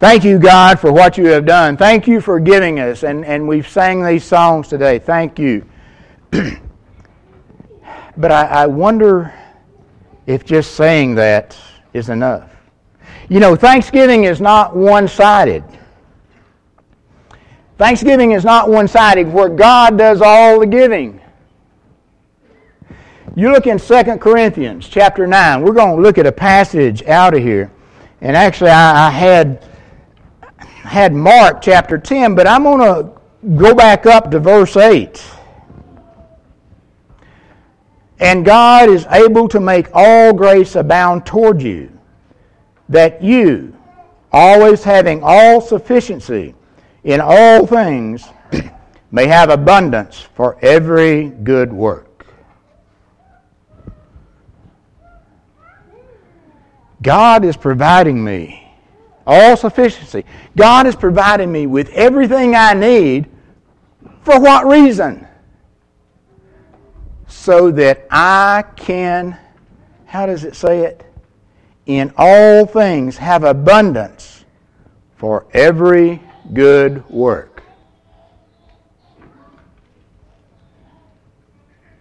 Thank 0.00 0.24
you, 0.24 0.38
God, 0.38 0.80
for 0.80 0.92
what 0.92 1.16
you 1.16 1.26
have 1.26 1.46
done. 1.46 1.76
Thank 1.76 2.08
you 2.08 2.20
for 2.20 2.40
giving 2.40 2.80
us. 2.80 3.04
And, 3.04 3.24
and 3.24 3.48
we've 3.48 3.66
sang 3.66 4.04
these 4.04 4.24
songs 4.24 4.68
today. 4.68 4.98
Thank 4.98 5.38
you. 5.38 5.64
but 6.30 8.32
I, 8.32 8.46
I 8.46 8.66
wonder 8.66 9.32
if 10.26 10.44
just 10.44 10.74
saying 10.74 11.14
that 11.14 11.56
is 11.94 12.08
enough. 12.08 12.50
You 13.28 13.38
know, 13.38 13.54
Thanksgiving 13.54 14.24
is 14.24 14.40
not 14.40 14.76
one 14.76 15.06
sided. 15.06 15.62
Thanksgiving 17.78 18.32
is 18.32 18.44
not 18.44 18.68
one 18.68 18.88
sided 18.88 19.32
where 19.32 19.48
God 19.48 19.96
does 19.96 20.20
all 20.20 20.60
the 20.60 20.66
giving. 20.66 21.20
You 23.36 23.50
look 23.50 23.66
in 23.66 23.78
2 23.78 24.18
Corinthians 24.18 24.88
chapter 24.88 25.26
9. 25.26 25.62
We're 25.62 25.72
going 25.72 25.96
to 25.96 26.02
look 26.02 26.18
at 26.18 26.26
a 26.26 26.32
passage 26.32 27.02
out 27.04 27.34
of 27.34 27.42
here. 27.42 27.72
And 28.20 28.36
actually, 28.36 28.70
I, 28.70 29.08
I 29.08 29.10
had, 29.10 29.68
had 30.56 31.12
Mark 31.12 31.60
chapter 31.60 31.98
10, 31.98 32.36
but 32.36 32.46
I'm 32.46 32.62
going 32.62 32.78
to 32.78 33.10
go 33.56 33.74
back 33.74 34.06
up 34.06 34.30
to 34.30 34.38
verse 34.38 34.76
8. 34.76 35.20
And 38.20 38.44
God 38.44 38.88
is 38.88 39.04
able 39.10 39.48
to 39.48 39.58
make 39.58 39.88
all 39.92 40.32
grace 40.32 40.76
abound 40.76 41.26
toward 41.26 41.60
you, 41.60 41.90
that 42.88 43.20
you, 43.20 43.76
always 44.30 44.84
having 44.84 45.22
all 45.24 45.60
sufficiency 45.60 46.54
in 47.02 47.20
all 47.20 47.66
things, 47.66 48.28
may 49.10 49.26
have 49.26 49.50
abundance 49.50 50.20
for 50.36 50.56
every 50.62 51.30
good 51.30 51.72
work. 51.72 52.13
God 57.04 57.44
is 57.44 57.56
providing 57.56 58.24
me 58.24 58.60
all 59.24 59.56
sufficiency. 59.56 60.24
God 60.56 60.88
is 60.88 60.96
providing 60.96 61.52
me 61.52 61.68
with 61.68 61.88
everything 61.90 62.56
I 62.56 62.74
need. 62.74 63.26
For 64.24 64.40
what 64.40 64.66
reason? 64.66 65.24
so 67.44 67.70
that 67.70 68.06
I 68.10 68.64
can, 68.74 69.36
how 70.06 70.24
does 70.24 70.44
it 70.44 70.56
say 70.56 70.80
it? 70.80 71.04
In 71.84 72.10
all 72.16 72.64
things 72.64 73.18
have 73.18 73.44
abundance 73.44 74.46
for 75.16 75.44
every 75.52 76.22
good 76.54 77.06
work. 77.10 77.62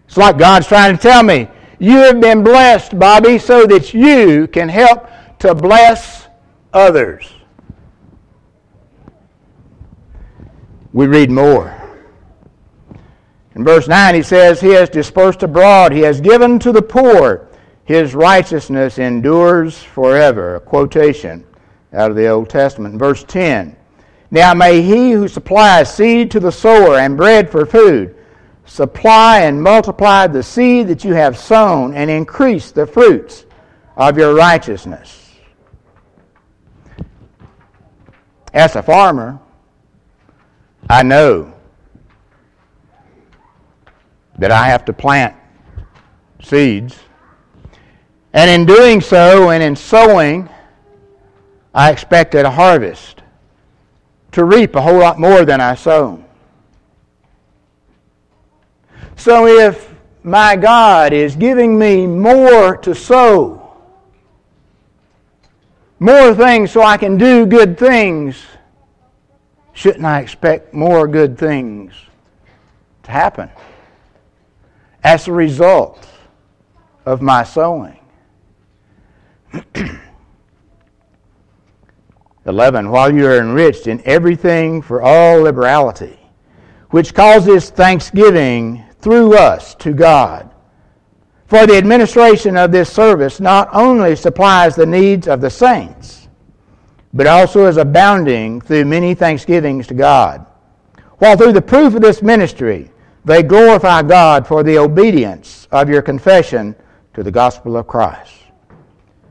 It's 0.06 0.16
like 0.16 0.38
God's 0.38 0.66
trying 0.66 0.96
to 0.96 1.02
tell 1.02 1.22
me, 1.22 1.46
you 1.84 1.98
have 1.98 2.18
been 2.18 2.42
blessed, 2.42 2.98
Bobby, 2.98 3.38
so 3.38 3.66
that 3.66 3.92
you 3.92 4.46
can 4.48 4.70
help 4.70 5.06
to 5.40 5.54
bless 5.54 6.28
others. 6.72 7.30
We 10.94 11.06
read 11.06 11.30
more. 11.30 11.78
In 13.54 13.64
verse 13.64 13.86
9, 13.86 14.14
he 14.14 14.22
says, 14.22 14.60
He 14.60 14.70
has 14.70 14.88
dispersed 14.88 15.42
abroad, 15.42 15.92
He 15.92 16.00
has 16.00 16.20
given 16.20 16.58
to 16.60 16.72
the 16.72 16.80
poor, 16.80 17.48
His 17.84 18.14
righteousness 18.14 18.98
endures 18.98 19.82
forever. 19.82 20.56
A 20.56 20.60
quotation 20.60 21.44
out 21.92 22.10
of 22.10 22.16
the 22.16 22.28
Old 22.28 22.48
Testament. 22.48 22.98
Verse 22.98 23.24
10, 23.24 23.76
Now 24.30 24.54
may 24.54 24.80
He 24.80 25.12
who 25.12 25.28
supplies 25.28 25.94
seed 25.94 26.30
to 26.30 26.40
the 26.40 26.50
sower 26.50 26.98
and 26.98 27.16
bread 27.16 27.50
for 27.50 27.66
food 27.66 28.16
supply 28.66 29.40
and 29.40 29.62
multiply 29.62 30.26
the 30.26 30.42
seed 30.42 30.88
that 30.88 31.04
you 31.04 31.14
have 31.14 31.38
sown 31.38 31.94
and 31.94 32.10
increase 32.10 32.70
the 32.70 32.86
fruits 32.86 33.44
of 33.96 34.18
your 34.18 34.34
righteousness. 34.34 35.32
As 38.52 38.76
a 38.76 38.82
farmer, 38.82 39.38
I 40.88 41.02
know 41.02 41.52
that 44.38 44.50
I 44.50 44.66
have 44.68 44.84
to 44.86 44.92
plant 44.92 45.34
seeds. 46.42 46.98
And 48.32 48.50
in 48.50 48.66
doing 48.66 49.00
so 49.00 49.50
and 49.50 49.62
in 49.62 49.76
sowing, 49.76 50.48
I 51.74 51.90
expected 51.90 52.44
a 52.44 52.50
harvest 52.50 53.22
to 54.32 54.44
reap 54.44 54.74
a 54.74 54.82
whole 54.82 54.98
lot 54.98 55.18
more 55.18 55.44
than 55.44 55.60
I 55.60 55.74
sown. 55.74 56.23
So 59.16 59.46
if 59.46 59.94
my 60.22 60.56
God 60.56 61.12
is 61.12 61.36
giving 61.36 61.78
me 61.78 62.06
more 62.06 62.76
to 62.78 62.94
sow, 62.94 63.60
more 65.98 66.34
things 66.34 66.70
so 66.70 66.82
I 66.82 66.96
can 66.96 67.16
do 67.16 67.46
good 67.46 67.78
things, 67.78 68.42
shouldn't 69.72 70.04
I 70.04 70.20
expect 70.20 70.74
more 70.74 71.06
good 71.06 71.38
things 71.38 71.94
to 73.04 73.10
happen 73.10 73.50
as 75.02 75.28
a 75.28 75.32
result 75.32 76.06
of 77.06 77.22
my 77.22 77.44
sowing? 77.44 78.00
11. 82.46 82.90
While 82.90 83.14
you 83.14 83.26
are 83.26 83.38
enriched 83.38 83.86
in 83.86 84.02
everything 84.04 84.82
for 84.82 85.00
all 85.00 85.40
liberality, 85.40 86.18
which 86.90 87.14
causes 87.14 87.70
thanksgiving 87.70 88.84
through 89.04 89.36
us 89.36 89.74
to 89.74 89.92
God. 89.92 90.50
For 91.46 91.66
the 91.66 91.76
administration 91.76 92.56
of 92.56 92.72
this 92.72 92.90
service 92.90 93.38
not 93.38 93.68
only 93.74 94.16
supplies 94.16 94.74
the 94.74 94.86
needs 94.86 95.28
of 95.28 95.42
the 95.42 95.50
saints, 95.50 96.26
but 97.12 97.26
also 97.26 97.66
is 97.66 97.76
abounding 97.76 98.62
through 98.62 98.86
many 98.86 99.14
thanksgivings 99.14 99.86
to 99.88 99.94
God. 99.94 100.46
While 101.18 101.36
through 101.36 101.52
the 101.52 101.60
proof 101.62 101.94
of 101.94 102.00
this 102.00 102.22
ministry, 102.22 102.90
they 103.26 103.42
glorify 103.42 104.02
God 104.02 104.46
for 104.46 104.62
the 104.62 104.78
obedience 104.78 105.68
of 105.70 105.90
your 105.90 106.02
confession 106.02 106.74
to 107.12 107.22
the 107.22 107.30
gospel 107.30 107.76
of 107.76 107.86
Christ, 107.86 108.32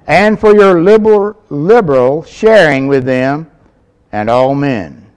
and 0.06 0.40
for 0.40 0.54
your 0.54 0.84
liberal, 0.84 1.36
liberal 1.50 2.24
sharing 2.24 2.88
with 2.88 3.06
them 3.06 3.50
and 4.12 4.30
all 4.30 4.54
men, 4.54 5.10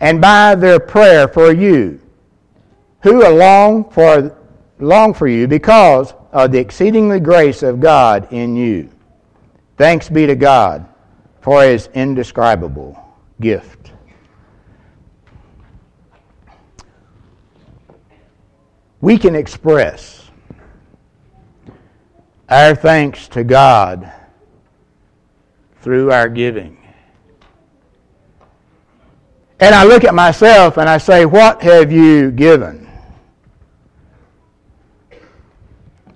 and 0.00 0.20
by 0.20 0.56
their 0.56 0.80
prayer 0.80 1.28
for 1.28 1.52
you 1.52 2.00
who 3.02 3.28
long 3.28 3.90
for, 3.90 4.36
long 4.78 5.12
for 5.12 5.26
you 5.26 5.46
because 5.48 6.14
of 6.32 6.52
the 6.52 6.58
exceedingly 6.58 7.20
grace 7.20 7.62
of 7.62 7.80
God 7.80 8.32
in 8.32 8.56
you. 8.56 8.90
Thanks 9.76 10.08
be 10.08 10.26
to 10.26 10.36
God 10.36 10.86
for 11.40 11.62
his 11.62 11.88
indescribable 11.94 12.98
gift. 13.40 13.92
We 19.00 19.18
can 19.18 19.34
express 19.34 20.30
our 22.48 22.76
thanks 22.76 23.26
to 23.28 23.42
God 23.42 24.12
through 25.80 26.12
our 26.12 26.28
giving. 26.28 26.78
And 29.58 29.74
I 29.74 29.84
look 29.84 30.04
at 30.04 30.14
myself 30.14 30.76
and 30.76 30.88
I 30.88 30.98
say, 30.98 31.24
What 31.24 31.62
have 31.62 31.90
you 31.90 32.30
given? 32.30 32.81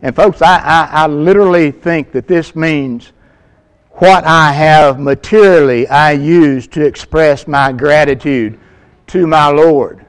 And 0.03 0.15
folks, 0.15 0.43
I, 0.43 0.59
I, 0.59 0.89
I 0.93 1.07
literally 1.07 1.71
think 1.71 2.13
that 2.13 2.29
this 2.29 2.55
means 2.55 3.13
what 3.93 4.25
I 4.25 4.53
have 4.53 5.01
materially 5.01 5.89
I 5.89 6.13
use 6.13 6.67
to 6.69 6.85
express 6.85 7.49
my 7.49 7.73
gratitude 7.73 8.59
to 9.09 9.27
my 9.27 9.49
Lord. 9.49 10.05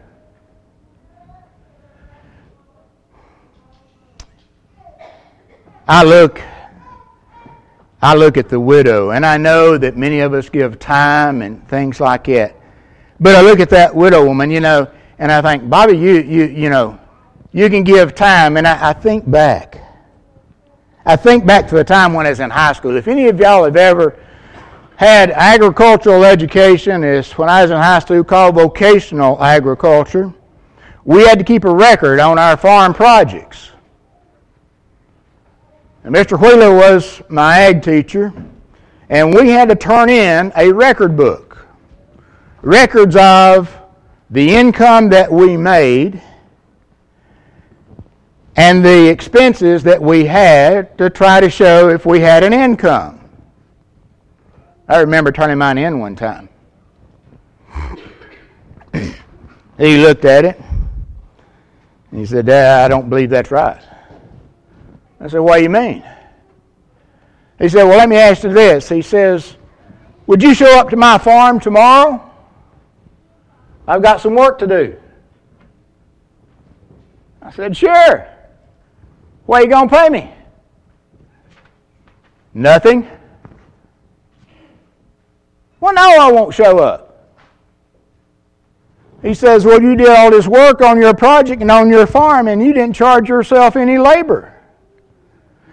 I 5.87 6.03
look 6.03 6.41
I 8.01 8.13
look 8.13 8.37
at 8.37 8.49
the 8.49 8.59
widow 8.59 9.11
and 9.11 9.25
I 9.25 9.37
know 9.37 9.77
that 9.77 9.95
many 9.95 10.19
of 10.19 10.33
us 10.33 10.49
give 10.49 10.77
time 10.79 11.41
and 11.41 11.65
things 11.69 11.99
like 11.99 12.25
that. 12.25 12.55
But 13.19 13.35
I 13.35 13.41
look 13.41 13.59
at 13.59 13.69
that 13.69 13.95
widow 13.95 14.25
woman, 14.25 14.51
you 14.51 14.59
know, 14.59 14.91
and 15.17 15.31
I 15.31 15.41
think, 15.41 15.69
Bobby, 15.69 15.97
you 15.97 16.19
you 16.19 16.43
you 16.45 16.69
know, 16.69 16.99
you 17.57 17.71
can 17.71 17.83
give 17.83 18.13
time. 18.13 18.55
And 18.55 18.67
I, 18.67 18.89
I 18.89 18.93
think 18.93 19.29
back. 19.29 19.81
I 21.03 21.15
think 21.15 21.43
back 21.43 21.67
to 21.69 21.75
the 21.75 21.83
time 21.83 22.13
when 22.13 22.27
I 22.27 22.29
was 22.29 22.39
in 22.39 22.51
high 22.51 22.73
school. 22.73 22.95
If 22.95 23.07
any 23.07 23.27
of 23.29 23.39
y'all 23.39 23.63
have 23.63 23.75
ever 23.75 24.19
had 24.95 25.31
agricultural 25.31 26.23
education, 26.23 27.03
is 27.03 27.31
when 27.31 27.49
I 27.49 27.63
was 27.63 27.71
in 27.71 27.77
high 27.77 27.97
school 27.97 28.23
called 28.23 28.53
vocational 28.53 29.43
agriculture. 29.43 30.31
We 31.03 31.23
had 31.23 31.39
to 31.39 31.45
keep 31.45 31.63
a 31.63 31.73
record 31.73 32.19
on 32.19 32.37
our 32.37 32.57
farm 32.57 32.93
projects. 32.93 33.71
And 36.03 36.13
Mr. 36.13 36.39
Wheeler 36.39 36.75
was 36.75 37.23
my 37.27 37.57
ag 37.57 37.81
teacher, 37.81 38.31
and 39.09 39.33
we 39.33 39.49
had 39.49 39.67
to 39.69 39.75
turn 39.75 40.09
in 40.09 40.51
a 40.55 40.71
record 40.71 41.17
book. 41.17 41.65
Records 42.61 43.15
of 43.15 43.75
the 44.29 44.47
income 44.47 45.09
that 45.09 45.31
we 45.31 45.57
made 45.57 46.21
and 48.57 48.83
the 48.83 49.07
expenses 49.07 49.83
that 49.83 50.01
we 50.01 50.25
had 50.25 50.97
to 50.97 51.11
try 51.11 51.39
to 51.39 51.49
show 51.49 51.89
if 51.89 52.07
we 52.07 52.19
had 52.19 52.43
an 52.43 52.53
income. 52.53 53.21
I 54.89 54.99
remember 54.99 55.31
turning 55.31 55.59
mine 55.59 55.77
in 55.77 55.99
one 55.99 56.15
time. 56.15 56.49
he 59.77 59.97
looked 59.97 60.25
at 60.25 60.43
it 60.43 60.59
and 62.09 62.19
he 62.19 62.25
said, 62.25 62.47
Dad, 62.47 62.85
I 62.85 62.87
don't 62.87 63.09
believe 63.09 63.29
that's 63.29 63.51
right. 63.51 63.81
I 65.19 65.27
said, 65.27 65.39
What 65.39 65.57
do 65.57 65.63
you 65.63 65.69
mean? 65.69 66.03
He 67.59 67.69
said, 67.69 67.83
Well, 67.83 67.97
let 67.97 68.09
me 68.09 68.15
ask 68.15 68.43
you 68.43 68.51
this. 68.51 68.89
He 68.89 69.03
says, 69.03 69.55
Would 70.25 70.41
you 70.41 70.55
show 70.55 70.79
up 70.79 70.89
to 70.89 70.95
my 70.95 71.19
farm 71.19 71.59
tomorrow? 71.59 72.23
I've 73.87 74.01
got 74.01 74.19
some 74.19 74.33
work 74.33 74.57
to 74.59 74.67
do. 74.67 74.97
I 77.41 77.51
said, 77.51 77.77
Sure. 77.77 78.27
What 79.47 79.61
are 79.61 79.63
you 79.63 79.69
going 79.69 79.89
to 79.89 79.95
pay 79.95 80.09
me? 80.09 80.29
Nothing. 82.53 83.07
Well, 85.79 85.93
no, 85.93 86.01
I 86.01 86.31
won't 86.31 86.53
show 86.53 86.79
up. 86.79 87.37
He 89.21 89.33
says, 89.33 89.63
Well, 89.63 89.81
you 89.81 89.95
did 89.95 90.09
all 90.09 90.29
this 90.31 90.47
work 90.47 90.81
on 90.81 90.99
your 91.01 91.13
project 91.13 91.61
and 91.61 91.71
on 91.71 91.89
your 91.89 92.05
farm, 92.05 92.49
and 92.49 92.61
you 92.61 92.73
didn't 92.73 92.93
charge 92.93 93.29
yourself 93.29 93.77
any 93.77 93.97
labor. 93.97 94.53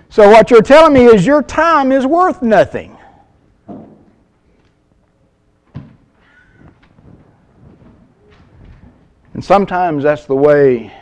So, 0.08 0.30
what 0.30 0.52
you're 0.52 0.62
telling 0.62 0.92
me 0.92 1.06
is 1.06 1.26
your 1.26 1.42
time 1.42 1.90
is 1.90 2.06
worth 2.06 2.42
nothing. 2.42 2.96
And 9.32 9.44
sometimes 9.44 10.04
that's 10.04 10.26
the 10.26 10.36
way 10.36 10.92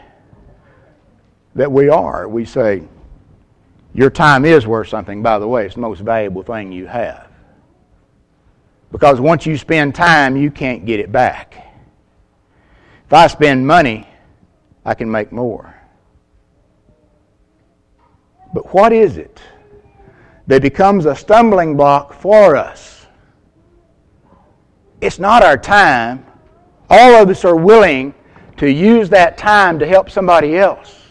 that 1.55 1.71
we 1.71 1.89
are. 1.89 2.29
We 2.29 2.45
say, 2.45 2.83
Your 3.95 4.11
time 4.11 4.45
is 4.45 4.67
worth 4.67 4.89
something, 4.89 5.23
by 5.23 5.39
the 5.39 5.49
way. 5.49 5.67
It's 5.67 5.75
the 5.75 5.81
most 5.81 6.01
valuable 6.01 6.43
thing 6.43 6.73
you 6.73 6.87
have. 6.87 7.29
Because 8.91 9.21
once 9.21 9.47
you 9.47 9.57
spend 9.57 9.95
time, 9.95 10.37
you 10.37 10.51
can't 10.51 10.85
get 10.85 11.01
it 11.01 11.11
back. 11.11 11.75
If 13.07 13.13
I 13.13 13.27
spend 13.27 13.67
money, 13.67 14.07
I 14.85 14.95
can 14.95 15.11
make 15.11 15.33
more. 15.33 15.75
But 18.55 18.73
what 18.75 18.93
is 18.93 19.17
it 19.17 19.41
that 20.47 20.61
becomes 20.61 21.07
a 21.07 21.17
stumbling 21.17 21.77
block 21.77 22.13
for 22.13 22.55
us? 22.57 23.07
It's 25.01 25.19
not 25.19 25.43
our 25.43 25.57
time. 25.57 26.25
All 26.91 27.15
of 27.15 27.29
us 27.31 27.45
are 27.45 27.57
willing 27.57 28.15
to 28.59 28.71
use 28.71 29.09
that 29.09 29.39
time 29.39 29.79
to 29.79 29.87
help 29.87 30.11
somebody 30.11 30.57
else. 30.57 31.02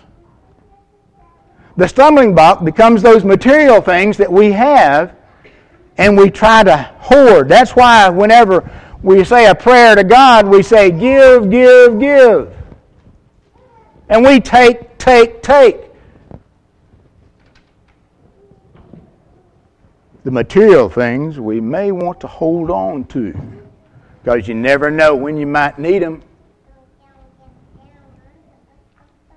The 1.77 1.87
stumbling 1.87 2.35
block 2.35 2.63
becomes 2.63 3.01
those 3.01 3.23
material 3.23 3.81
things 3.81 4.17
that 4.17 4.31
we 4.31 4.51
have 4.51 5.15
and 5.97 6.17
we 6.17 6.29
try 6.29 6.63
to 6.63 6.77
hoard. 6.99 7.49
That's 7.49 7.71
why 7.71 8.09
whenever 8.09 8.69
we 9.01 9.23
say 9.23 9.47
a 9.47 9.55
prayer 9.55 9.95
to 9.95 10.03
God, 10.03 10.47
we 10.47 10.63
say, 10.63 10.91
Give, 10.91 11.49
give, 11.49 11.99
give. 11.99 12.53
And 14.09 14.23
we 14.25 14.39
take, 14.39 14.97
take, 14.97 15.41
take. 15.41 15.77
The 20.23 20.31
material 20.31 20.89
things 20.89 21.39
we 21.39 21.61
may 21.61 21.91
want 21.91 22.19
to 22.21 22.27
hold 22.27 22.69
on 22.69 23.05
to 23.05 23.33
because 24.23 24.47
you 24.47 24.53
never 24.53 24.91
know 24.91 25.15
when 25.15 25.37
you 25.37 25.47
might 25.47 25.79
need 25.79 26.03
them. 26.03 26.21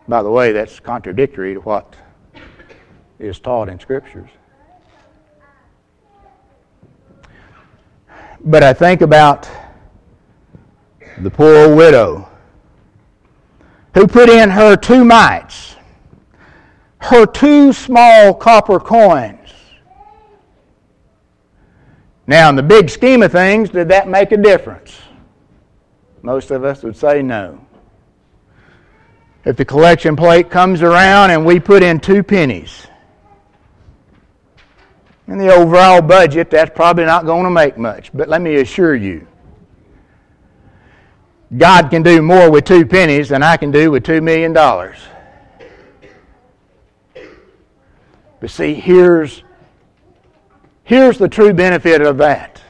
By 0.07 0.23
the 0.23 0.31
way, 0.31 0.53
that's 0.53 0.81
contradictory 0.81 1.55
to 1.55 1.61
what 1.61 1.97
is 3.19 3.39
taught 3.39 3.69
in 3.69 3.79
Scriptures. 3.79 4.31
But 8.41 8.63
I 8.63 8.73
think 8.73 9.01
about 9.01 9.49
the 11.19 11.31
poor 11.31 11.75
widow 11.75 12.29
who 13.95 14.07
put 14.07 14.29
in 14.29 14.51
her 14.51 14.77
two 14.77 15.05
mites, 15.05 15.77
her 16.99 17.25
two 17.25 17.73
small 17.73 18.35
copper 18.35 18.81
coins. 18.81 19.39
Now, 22.27 22.49
in 22.49 22.57
the 22.57 22.63
big 22.63 22.91
scheme 22.91 23.23
of 23.23 23.33
things, 23.33 23.71
did 23.71 23.89
that 23.89 24.09
make 24.09 24.33
a 24.33 24.37
difference? 24.37 24.99
Most 26.23 26.51
of 26.51 26.65
us 26.65 26.83
would 26.83 26.97
say 26.97 27.23
no. 27.23 27.61
If 29.45 29.57
the 29.57 29.65
collection 29.65 30.17
plate 30.17 30.51
comes 30.51 30.83
around 30.83 31.31
and 31.31 31.45
we 31.45 31.61
put 31.61 31.83
in 31.83 32.01
two 32.01 32.23
pennies, 32.23 32.87
in 35.27 35.39
the 35.39 35.53
overall 35.53 36.03
budget, 36.03 36.51
that's 36.51 36.71
probably 36.75 37.05
not 37.05 37.25
going 37.25 37.45
to 37.45 37.51
make 37.51 37.79
much. 37.79 38.11
But 38.13 38.29
let 38.29 38.43
me 38.43 38.57
assure 38.57 38.95
you, 38.95 39.27
God 41.57 41.89
can 41.89 42.03
do 42.03 42.21
more 42.21 42.51
with 42.51 42.65
two 42.65 42.85
pennies 42.85 43.29
than 43.29 43.43
I 43.43 43.57
can 43.57 43.71
do 43.71 43.91
with 43.91 44.05
two 44.05 44.21
million 44.21 44.53
dollars. 44.53 44.99
But 48.41 48.51
see, 48.51 48.75
here's, 48.75 49.43
here's 50.83 51.17
the 51.17 51.29
true 51.29 51.55
benefit 51.55 52.03
of 52.03 52.19
that. 52.19 52.61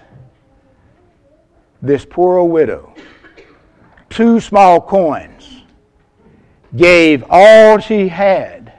This 1.82 2.06
poor 2.08 2.38
old 2.38 2.52
widow, 2.52 2.94
two 4.08 4.38
small 4.38 4.80
coins, 4.80 5.62
gave 6.76 7.24
all 7.28 7.78
she 7.78 8.08
had. 8.08 8.72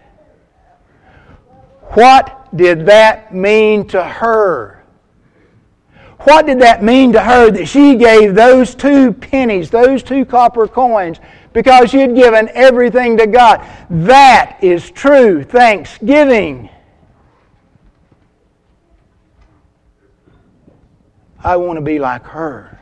What 1.95 2.44
did 2.55 2.85
that 2.85 3.33
mean 3.33 3.87
to 3.89 4.03
her? 4.03 4.83
What 6.21 6.45
did 6.47 6.59
that 6.61 6.83
mean 6.83 7.13
to 7.13 7.21
her 7.21 7.51
that 7.51 7.67
she 7.67 7.95
gave 7.95 8.33
those 8.33 8.73
two 8.73 9.13
pennies, 9.13 9.69
those 9.69 10.01
two 10.01 10.25
copper 10.25 10.67
coins, 10.67 11.19
because 11.53 11.91
she 11.91 11.99
had 11.99 12.15
given 12.15 12.49
everything 12.53 13.17
to 13.17 13.27
God? 13.27 13.65
That 13.89 14.57
is 14.61 14.89
true 14.89 15.43
thanksgiving. 15.43 16.69
I 21.43 21.57
want 21.57 21.77
to 21.77 21.81
be 21.81 21.99
like 21.99 22.23
her. 22.23 22.79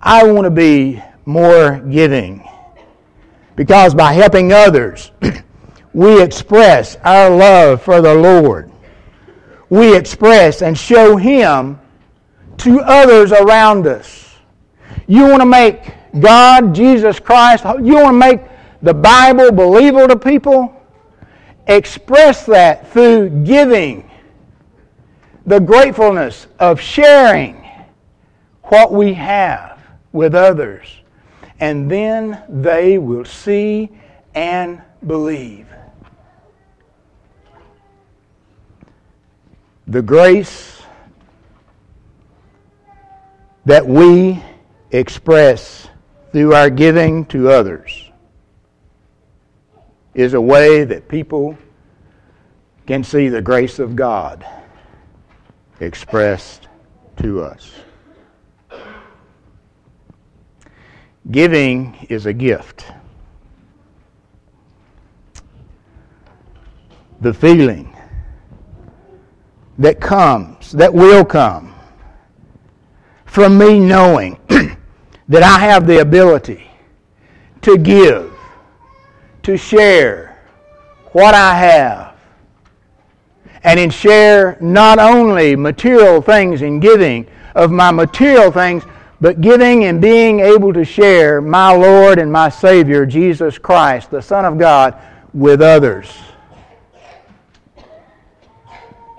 I 0.00 0.24
want 0.24 0.44
to 0.44 0.50
be 0.50 1.02
more 1.26 1.78
giving. 1.80 2.48
Because 3.54 3.94
by 3.94 4.12
helping 4.14 4.52
others, 4.52 5.10
we 5.96 6.22
express 6.22 6.96
our 7.04 7.30
love 7.30 7.80
for 7.80 8.02
the 8.02 8.14
Lord. 8.14 8.70
We 9.70 9.96
express 9.96 10.60
and 10.60 10.76
show 10.76 11.16
Him 11.16 11.80
to 12.58 12.80
others 12.80 13.32
around 13.32 13.86
us. 13.86 14.36
You 15.06 15.22
want 15.22 15.40
to 15.40 15.46
make 15.46 15.94
God, 16.20 16.74
Jesus 16.74 17.18
Christ, 17.18 17.64
you 17.64 17.94
want 17.94 18.08
to 18.08 18.12
make 18.12 18.42
the 18.82 18.92
Bible 18.92 19.50
believable 19.50 20.06
to 20.08 20.18
people? 20.18 20.78
Express 21.66 22.44
that 22.44 22.92
through 22.92 23.30
giving, 23.44 24.10
the 25.46 25.60
gratefulness 25.60 26.46
of 26.58 26.78
sharing 26.78 27.66
what 28.64 28.92
we 28.92 29.14
have 29.14 29.80
with 30.12 30.34
others. 30.34 30.86
And 31.58 31.90
then 31.90 32.42
they 32.50 32.98
will 32.98 33.24
see 33.24 33.88
and 34.34 34.82
believe. 35.06 35.66
The 39.86 40.02
grace 40.02 40.82
that 43.64 43.86
we 43.86 44.42
express 44.90 45.88
through 46.32 46.54
our 46.54 46.70
giving 46.70 47.24
to 47.26 47.48
others 47.48 48.10
is 50.14 50.34
a 50.34 50.40
way 50.40 50.82
that 50.82 51.08
people 51.08 51.56
can 52.86 53.04
see 53.04 53.28
the 53.28 53.42
grace 53.42 53.78
of 53.78 53.94
God 53.94 54.44
expressed 55.80 56.68
to 57.18 57.42
us. 57.42 57.72
Giving 61.30 62.06
is 62.08 62.26
a 62.26 62.32
gift. 62.32 62.86
The 67.20 67.34
feeling 67.34 67.95
that 69.78 70.00
comes, 70.00 70.72
that 70.72 70.92
will 70.92 71.24
come 71.24 71.74
from 73.24 73.58
me 73.58 73.78
knowing 73.78 74.38
that 75.28 75.42
I 75.42 75.58
have 75.58 75.86
the 75.86 76.00
ability 76.00 76.70
to 77.62 77.76
give, 77.76 78.32
to 79.42 79.56
share 79.56 80.42
what 81.12 81.34
I 81.34 81.54
have, 81.54 82.14
and 83.64 83.78
in 83.78 83.90
share 83.90 84.56
not 84.60 84.98
only 84.98 85.56
material 85.56 86.22
things 86.22 86.62
in 86.62 86.80
giving 86.80 87.26
of 87.54 87.70
my 87.70 87.90
material 87.90 88.50
things, 88.50 88.84
but 89.20 89.40
giving 89.40 89.84
and 89.84 90.00
being 90.00 90.40
able 90.40 90.72
to 90.72 90.84
share 90.84 91.40
my 91.40 91.72
Lord 91.74 92.18
and 92.18 92.30
my 92.30 92.48
Savior, 92.48 93.06
Jesus 93.06 93.58
Christ, 93.58 94.10
the 94.10 94.22
Son 94.22 94.44
of 94.44 94.58
God, 94.58 94.94
with 95.32 95.62
others. 95.62 96.10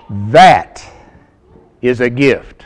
That 0.09 0.83
is 1.81 2.01
a 2.01 2.09
gift. 2.09 2.65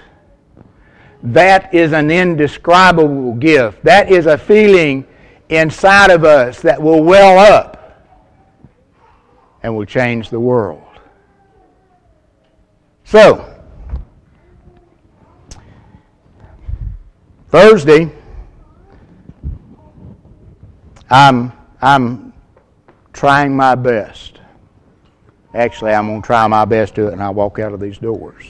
That 1.23 1.73
is 1.73 1.93
an 1.93 2.09
indescribable 2.09 3.33
gift. 3.35 3.83
That 3.83 4.11
is 4.11 4.25
a 4.25 4.37
feeling 4.37 5.05
inside 5.49 6.11
of 6.11 6.23
us 6.23 6.61
that 6.61 6.81
will 6.81 7.03
well 7.03 7.37
up 7.37 7.77
and 9.63 9.75
will 9.75 9.85
change 9.85 10.29
the 10.29 10.39
world. 10.39 10.81
So, 13.03 13.47
Thursday, 17.49 18.09
I'm, 21.09 21.51
I'm 21.81 22.33
trying 23.11 23.55
my 23.55 23.75
best 23.75 24.30
Actually, 25.53 25.91
I'm 25.91 26.07
going 26.07 26.21
to 26.21 26.25
try 26.25 26.47
my 26.47 26.65
best 26.65 26.95
to 26.95 27.07
it 27.07 27.13
and 27.13 27.21
I'll 27.21 27.33
walk 27.33 27.59
out 27.59 27.73
of 27.73 27.79
these 27.79 27.97
doors. 27.97 28.45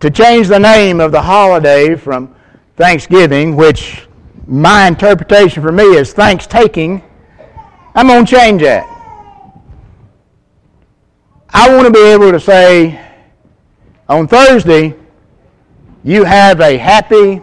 To 0.00 0.10
change 0.10 0.48
the 0.48 0.58
name 0.58 1.00
of 1.00 1.12
the 1.12 1.20
holiday 1.20 1.96
from 1.96 2.34
Thanksgiving, 2.76 3.56
which 3.56 4.06
my 4.46 4.86
interpretation 4.86 5.62
for 5.62 5.72
me 5.72 5.84
is 5.84 6.12
thanks 6.12 6.46
taking, 6.46 7.02
I'm 7.94 8.06
going 8.06 8.24
to 8.24 8.30
change 8.30 8.62
that. 8.62 8.86
I 11.50 11.74
want 11.74 11.86
to 11.86 11.92
be 11.92 12.06
able 12.06 12.30
to 12.30 12.40
say 12.40 13.04
on 14.08 14.28
Thursday, 14.28 14.94
you 16.04 16.24
have 16.24 16.60
a 16.60 16.78
happy, 16.78 17.42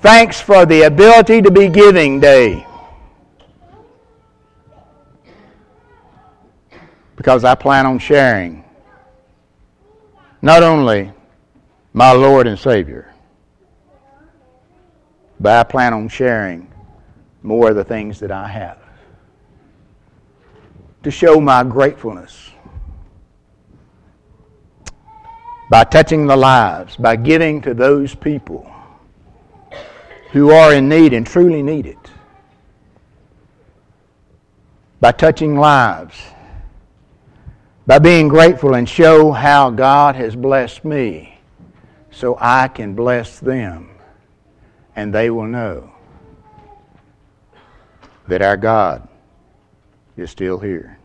thanks 0.00 0.40
for 0.40 0.64
the 0.64 0.82
ability 0.82 1.42
to 1.42 1.50
be 1.50 1.68
giving 1.68 2.20
day. 2.20 2.66
Because 7.22 7.44
I 7.44 7.54
plan 7.54 7.86
on 7.86 8.00
sharing 8.00 8.64
not 10.42 10.64
only 10.64 11.12
my 11.92 12.10
Lord 12.10 12.48
and 12.48 12.58
Savior, 12.58 13.14
but 15.38 15.56
I 15.56 15.62
plan 15.62 15.92
on 15.94 16.08
sharing 16.08 16.68
more 17.44 17.70
of 17.70 17.76
the 17.76 17.84
things 17.84 18.18
that 18.18 18.32
I 18.32 18.48
have. 18.48 18.78
to 21.04 21.12
show 21.12 21.40
my 21.40 21.62
gratefulness 21.62 22.50
by 25.70 25.84
touching 25.84 26.26
the 26.26 26.36
lives, 26.36 26.96
by 26.96 27.14
giving 27.14 27.60
to 27.60 27.72
those 27.72 28.16
people 28.16 28.68
who 30.32 30.50
are 30.50 30.74
in 30.74 30.88
need 30.88 31.12
and 31.12 31.24
truly 31.24 31.62
need 31.62 31.86
it, 31.86 32.10
by 35.00 35.12
touching 35.12 35.56
lives, 35.56 36.16
by 37.86 37.98
being 37.98 38.28
grateful 38.28 38.74
and 38.74 38.88
show 38.88 39.32
how 39.32 39.70
God 39.70 40.14
has 40.14 40.36
blessed 40.36 40.84
me 40.84 41.38
so 42.10 42.36
I 42.40 42.68
can 42.68 42.94
bless 42.94 43.40
them 43.40 43.90
and 44.94 45.12
they 45.12 45.30
will 45.30 45.46
know 45.46 45.92
that 48.28 48.42
our 48.42 48.56
God 48.56 49.08
is 50.16 50.30
still 50.30 50.58
here. 50.58 50.98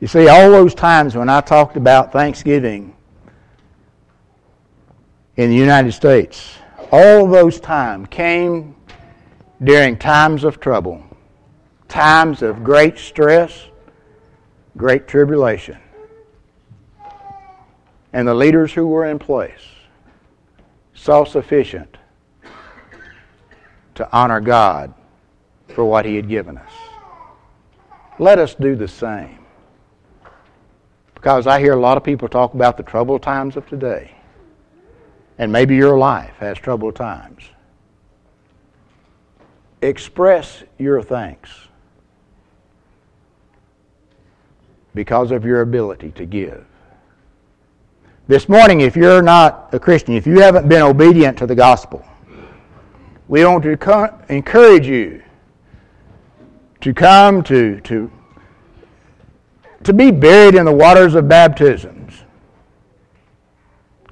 You 0.00 0.08
see, 0.08 0.28
all 0.28 0.50
those 0.50 0.74
times 0.74 1.14
when 1.14 1.28
I 1.28 1.40
talked 1.40 1.76
about 1.76 2.12
Thanksgiving 2.12 2.94
in 5.36 5.48
the 5.48 5.56
United 5.56 5.92
States, 5.92 6.58
all 6.90 7.26
those 7.26 7.60
times 7.60 8.08
came 8.10 8.74
during 9.62 9.96
times 9.96 10.44
of 10.44 10.58
trouble, 10.60 11.02
times 11.88 12.42
of 12.42 12.64
great 12.64 12.98
stress, 12.98 13.68
great 14.76 15.06
tribulation. 15.06 15.78
And 18.12 18.28
the 18.28 18.34
leaders 18.34 18.72
who 18.72 18.86
were 18.86 19.06
in 19.06 19.18
place 19.18 19.62
saw 20.94 21.24
sufficient 21.24 21.96
to 23.94 24.08
honor 24.12 24.40
God 24.40 24.92
for 25.68 25.84
what 25.84 26.04
He 26.04 26.16
had 26.16 26.28
given 26.28 26.58
us. 26.58 26.70
Let 28.18 28.38
us 28.38 28.54
do 28.54 28.76
the 28.76 28.88
same. 28.88 29.38
Because 31.14 31.46
I 31.46 31.60
hear 31.60 31.72
a 31.72 31.80
lot 31.80 31.96
of 31.96 32.04
people 32.04 32.28
talk 32.28 32.54
about 32.54 32.76
the 32.76 32.82
troubled 32.82 33.22
times 33.22 33.56
of 33.56 33.66
today. 33.68 34.14
And 35.38 35.50
maybe 35.50 35.74
your 35.74 35.96
life 35.96 36.34
has 36.38 36.58
troubled 36.58 36.94
times. 36.94 37.44
Express 39.80 40.62
your 40.78 41.02
thanks 41.02 41.50
because 44.94 45.30
of 45.30 45.44
your 45.44 45.62
ability 45.62 46.10
to 46.12 46.26
give. 46.26 46.64
This 48.28 48.48
morning, 48.48 48.80
if 48.80 48.96
you're 48.96 49.22
not 49.22 49.68
a 49.72 49.80
Christian, 49.80 50.14
if 50.14 50.26
you 50.26 50.40
haven't 50.40 50.68
been 50.68 50.82
obedient 50.82 51.36
to 51.38 51.46
the 51.46 51.54
gospel, 51.54 52.04
we 53.28 53.44
want 53.44 53.62
to 53.64 54.24
encourage 54.28 54.86
you 54.86 55.22
to 56.80 56.92
come 56.92 57.42
to, 57.44 57.80
to, 57.80 58.10
to 59.84 59.92
be 59.92 60.10
buried 60.10 60.54
in 60.54 60.64
the 60.64 60.72
waters 60.72 61.14
of 61.14 61.28
baptisms. 61.28 62.24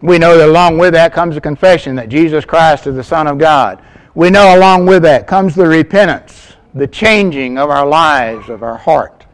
We 0.02 0.18
know 0.18 0.38
that 0.38 0.48
along 0.48 0.78
with 0.78 0.94
that 0.94 1.12
comes 1.12 1.34
the 1.34 1.40
confession 1.40 1.94
that 1.96 2.08
Jesus 2.08 2.44
Christ 2.44 2.86
is 2.86 2.96
the 2.96 3.04
Son 3.04 3.26
of 3.26 3.38
God. 3.38 3.82
We 4.14 4.30
know 4.30 4.56
along 4.56 4.86
with 4.86 5.02
that 5.02 5.26
comes 5.26 5.54
the 5.54 5.66
repentance, 5.66 6.54
the 6.74 6.86
changing 6.86 7.58
of 7.58 7.70
our 7.70 7.86
lives, 7.86 8.48
of 8.48 8.62
our 8.62 8.76
heart. 8.76 9.26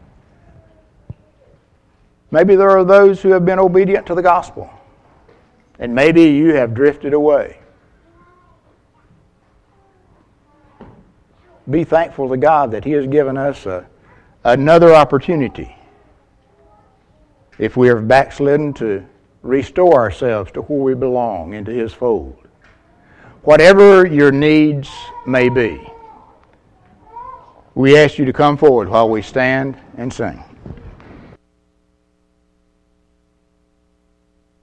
Maybe 2.29 2.55
there 2.55 2.69
are 2.71 2.83
those 2.83 3.21
who 3.21 3.29
have 3.29 3.45
been 3.45 3.59
obedient 3.59 4.05
to 4.07 4.15
the 4.15 4.21
gospel, 4.21 4.69
and 5.79 5.95
maybe 5.95 6.23
you 6.23 6.53
have 6.55 6.73
drifted 6.73 7.13
away. 7.13 7.59
Be 11.69 11.83
thankful 11.83 12.29
to 12.29 12.37
God 12.37 12.71
that 12.71 12.83
He 12.83 12.91
has 12.91 13.07
given 13.07 13.37
us 13.37 13.65
a, 13.65 13.85
another 14.43 14.93
opportunity, 14.93 15.75
if 17.57 17.77
we 17.77 17.89
are 17.89 18.01
backslidden, 18.01 18.73
to 18.75 19.05
restore 19.41 19.95
ourselves 19.95 20.51
to 20.53 20.61
where 20.63 20.79
we 20.79 20.93
belong, 20.95 21.53
into 21.53 21.71
His 21.71 21.93
fold. 21.93 22.37
Whatever 23.43 24.05
your 24.05 24.31
needs 24.31 24.89
may 25.25 25.47
be, 25.47 25.79
we 27.75 27.97
ask 27.97 28.17
you 28.17 28.25
to 28.25 28.33
come 28.33 28.57
forward 28.57 28.89
while 28.89 29.09
we 29.09 29.21
stand 29.21 29.77
and 29.97 30.11
sing. 30.11 30.43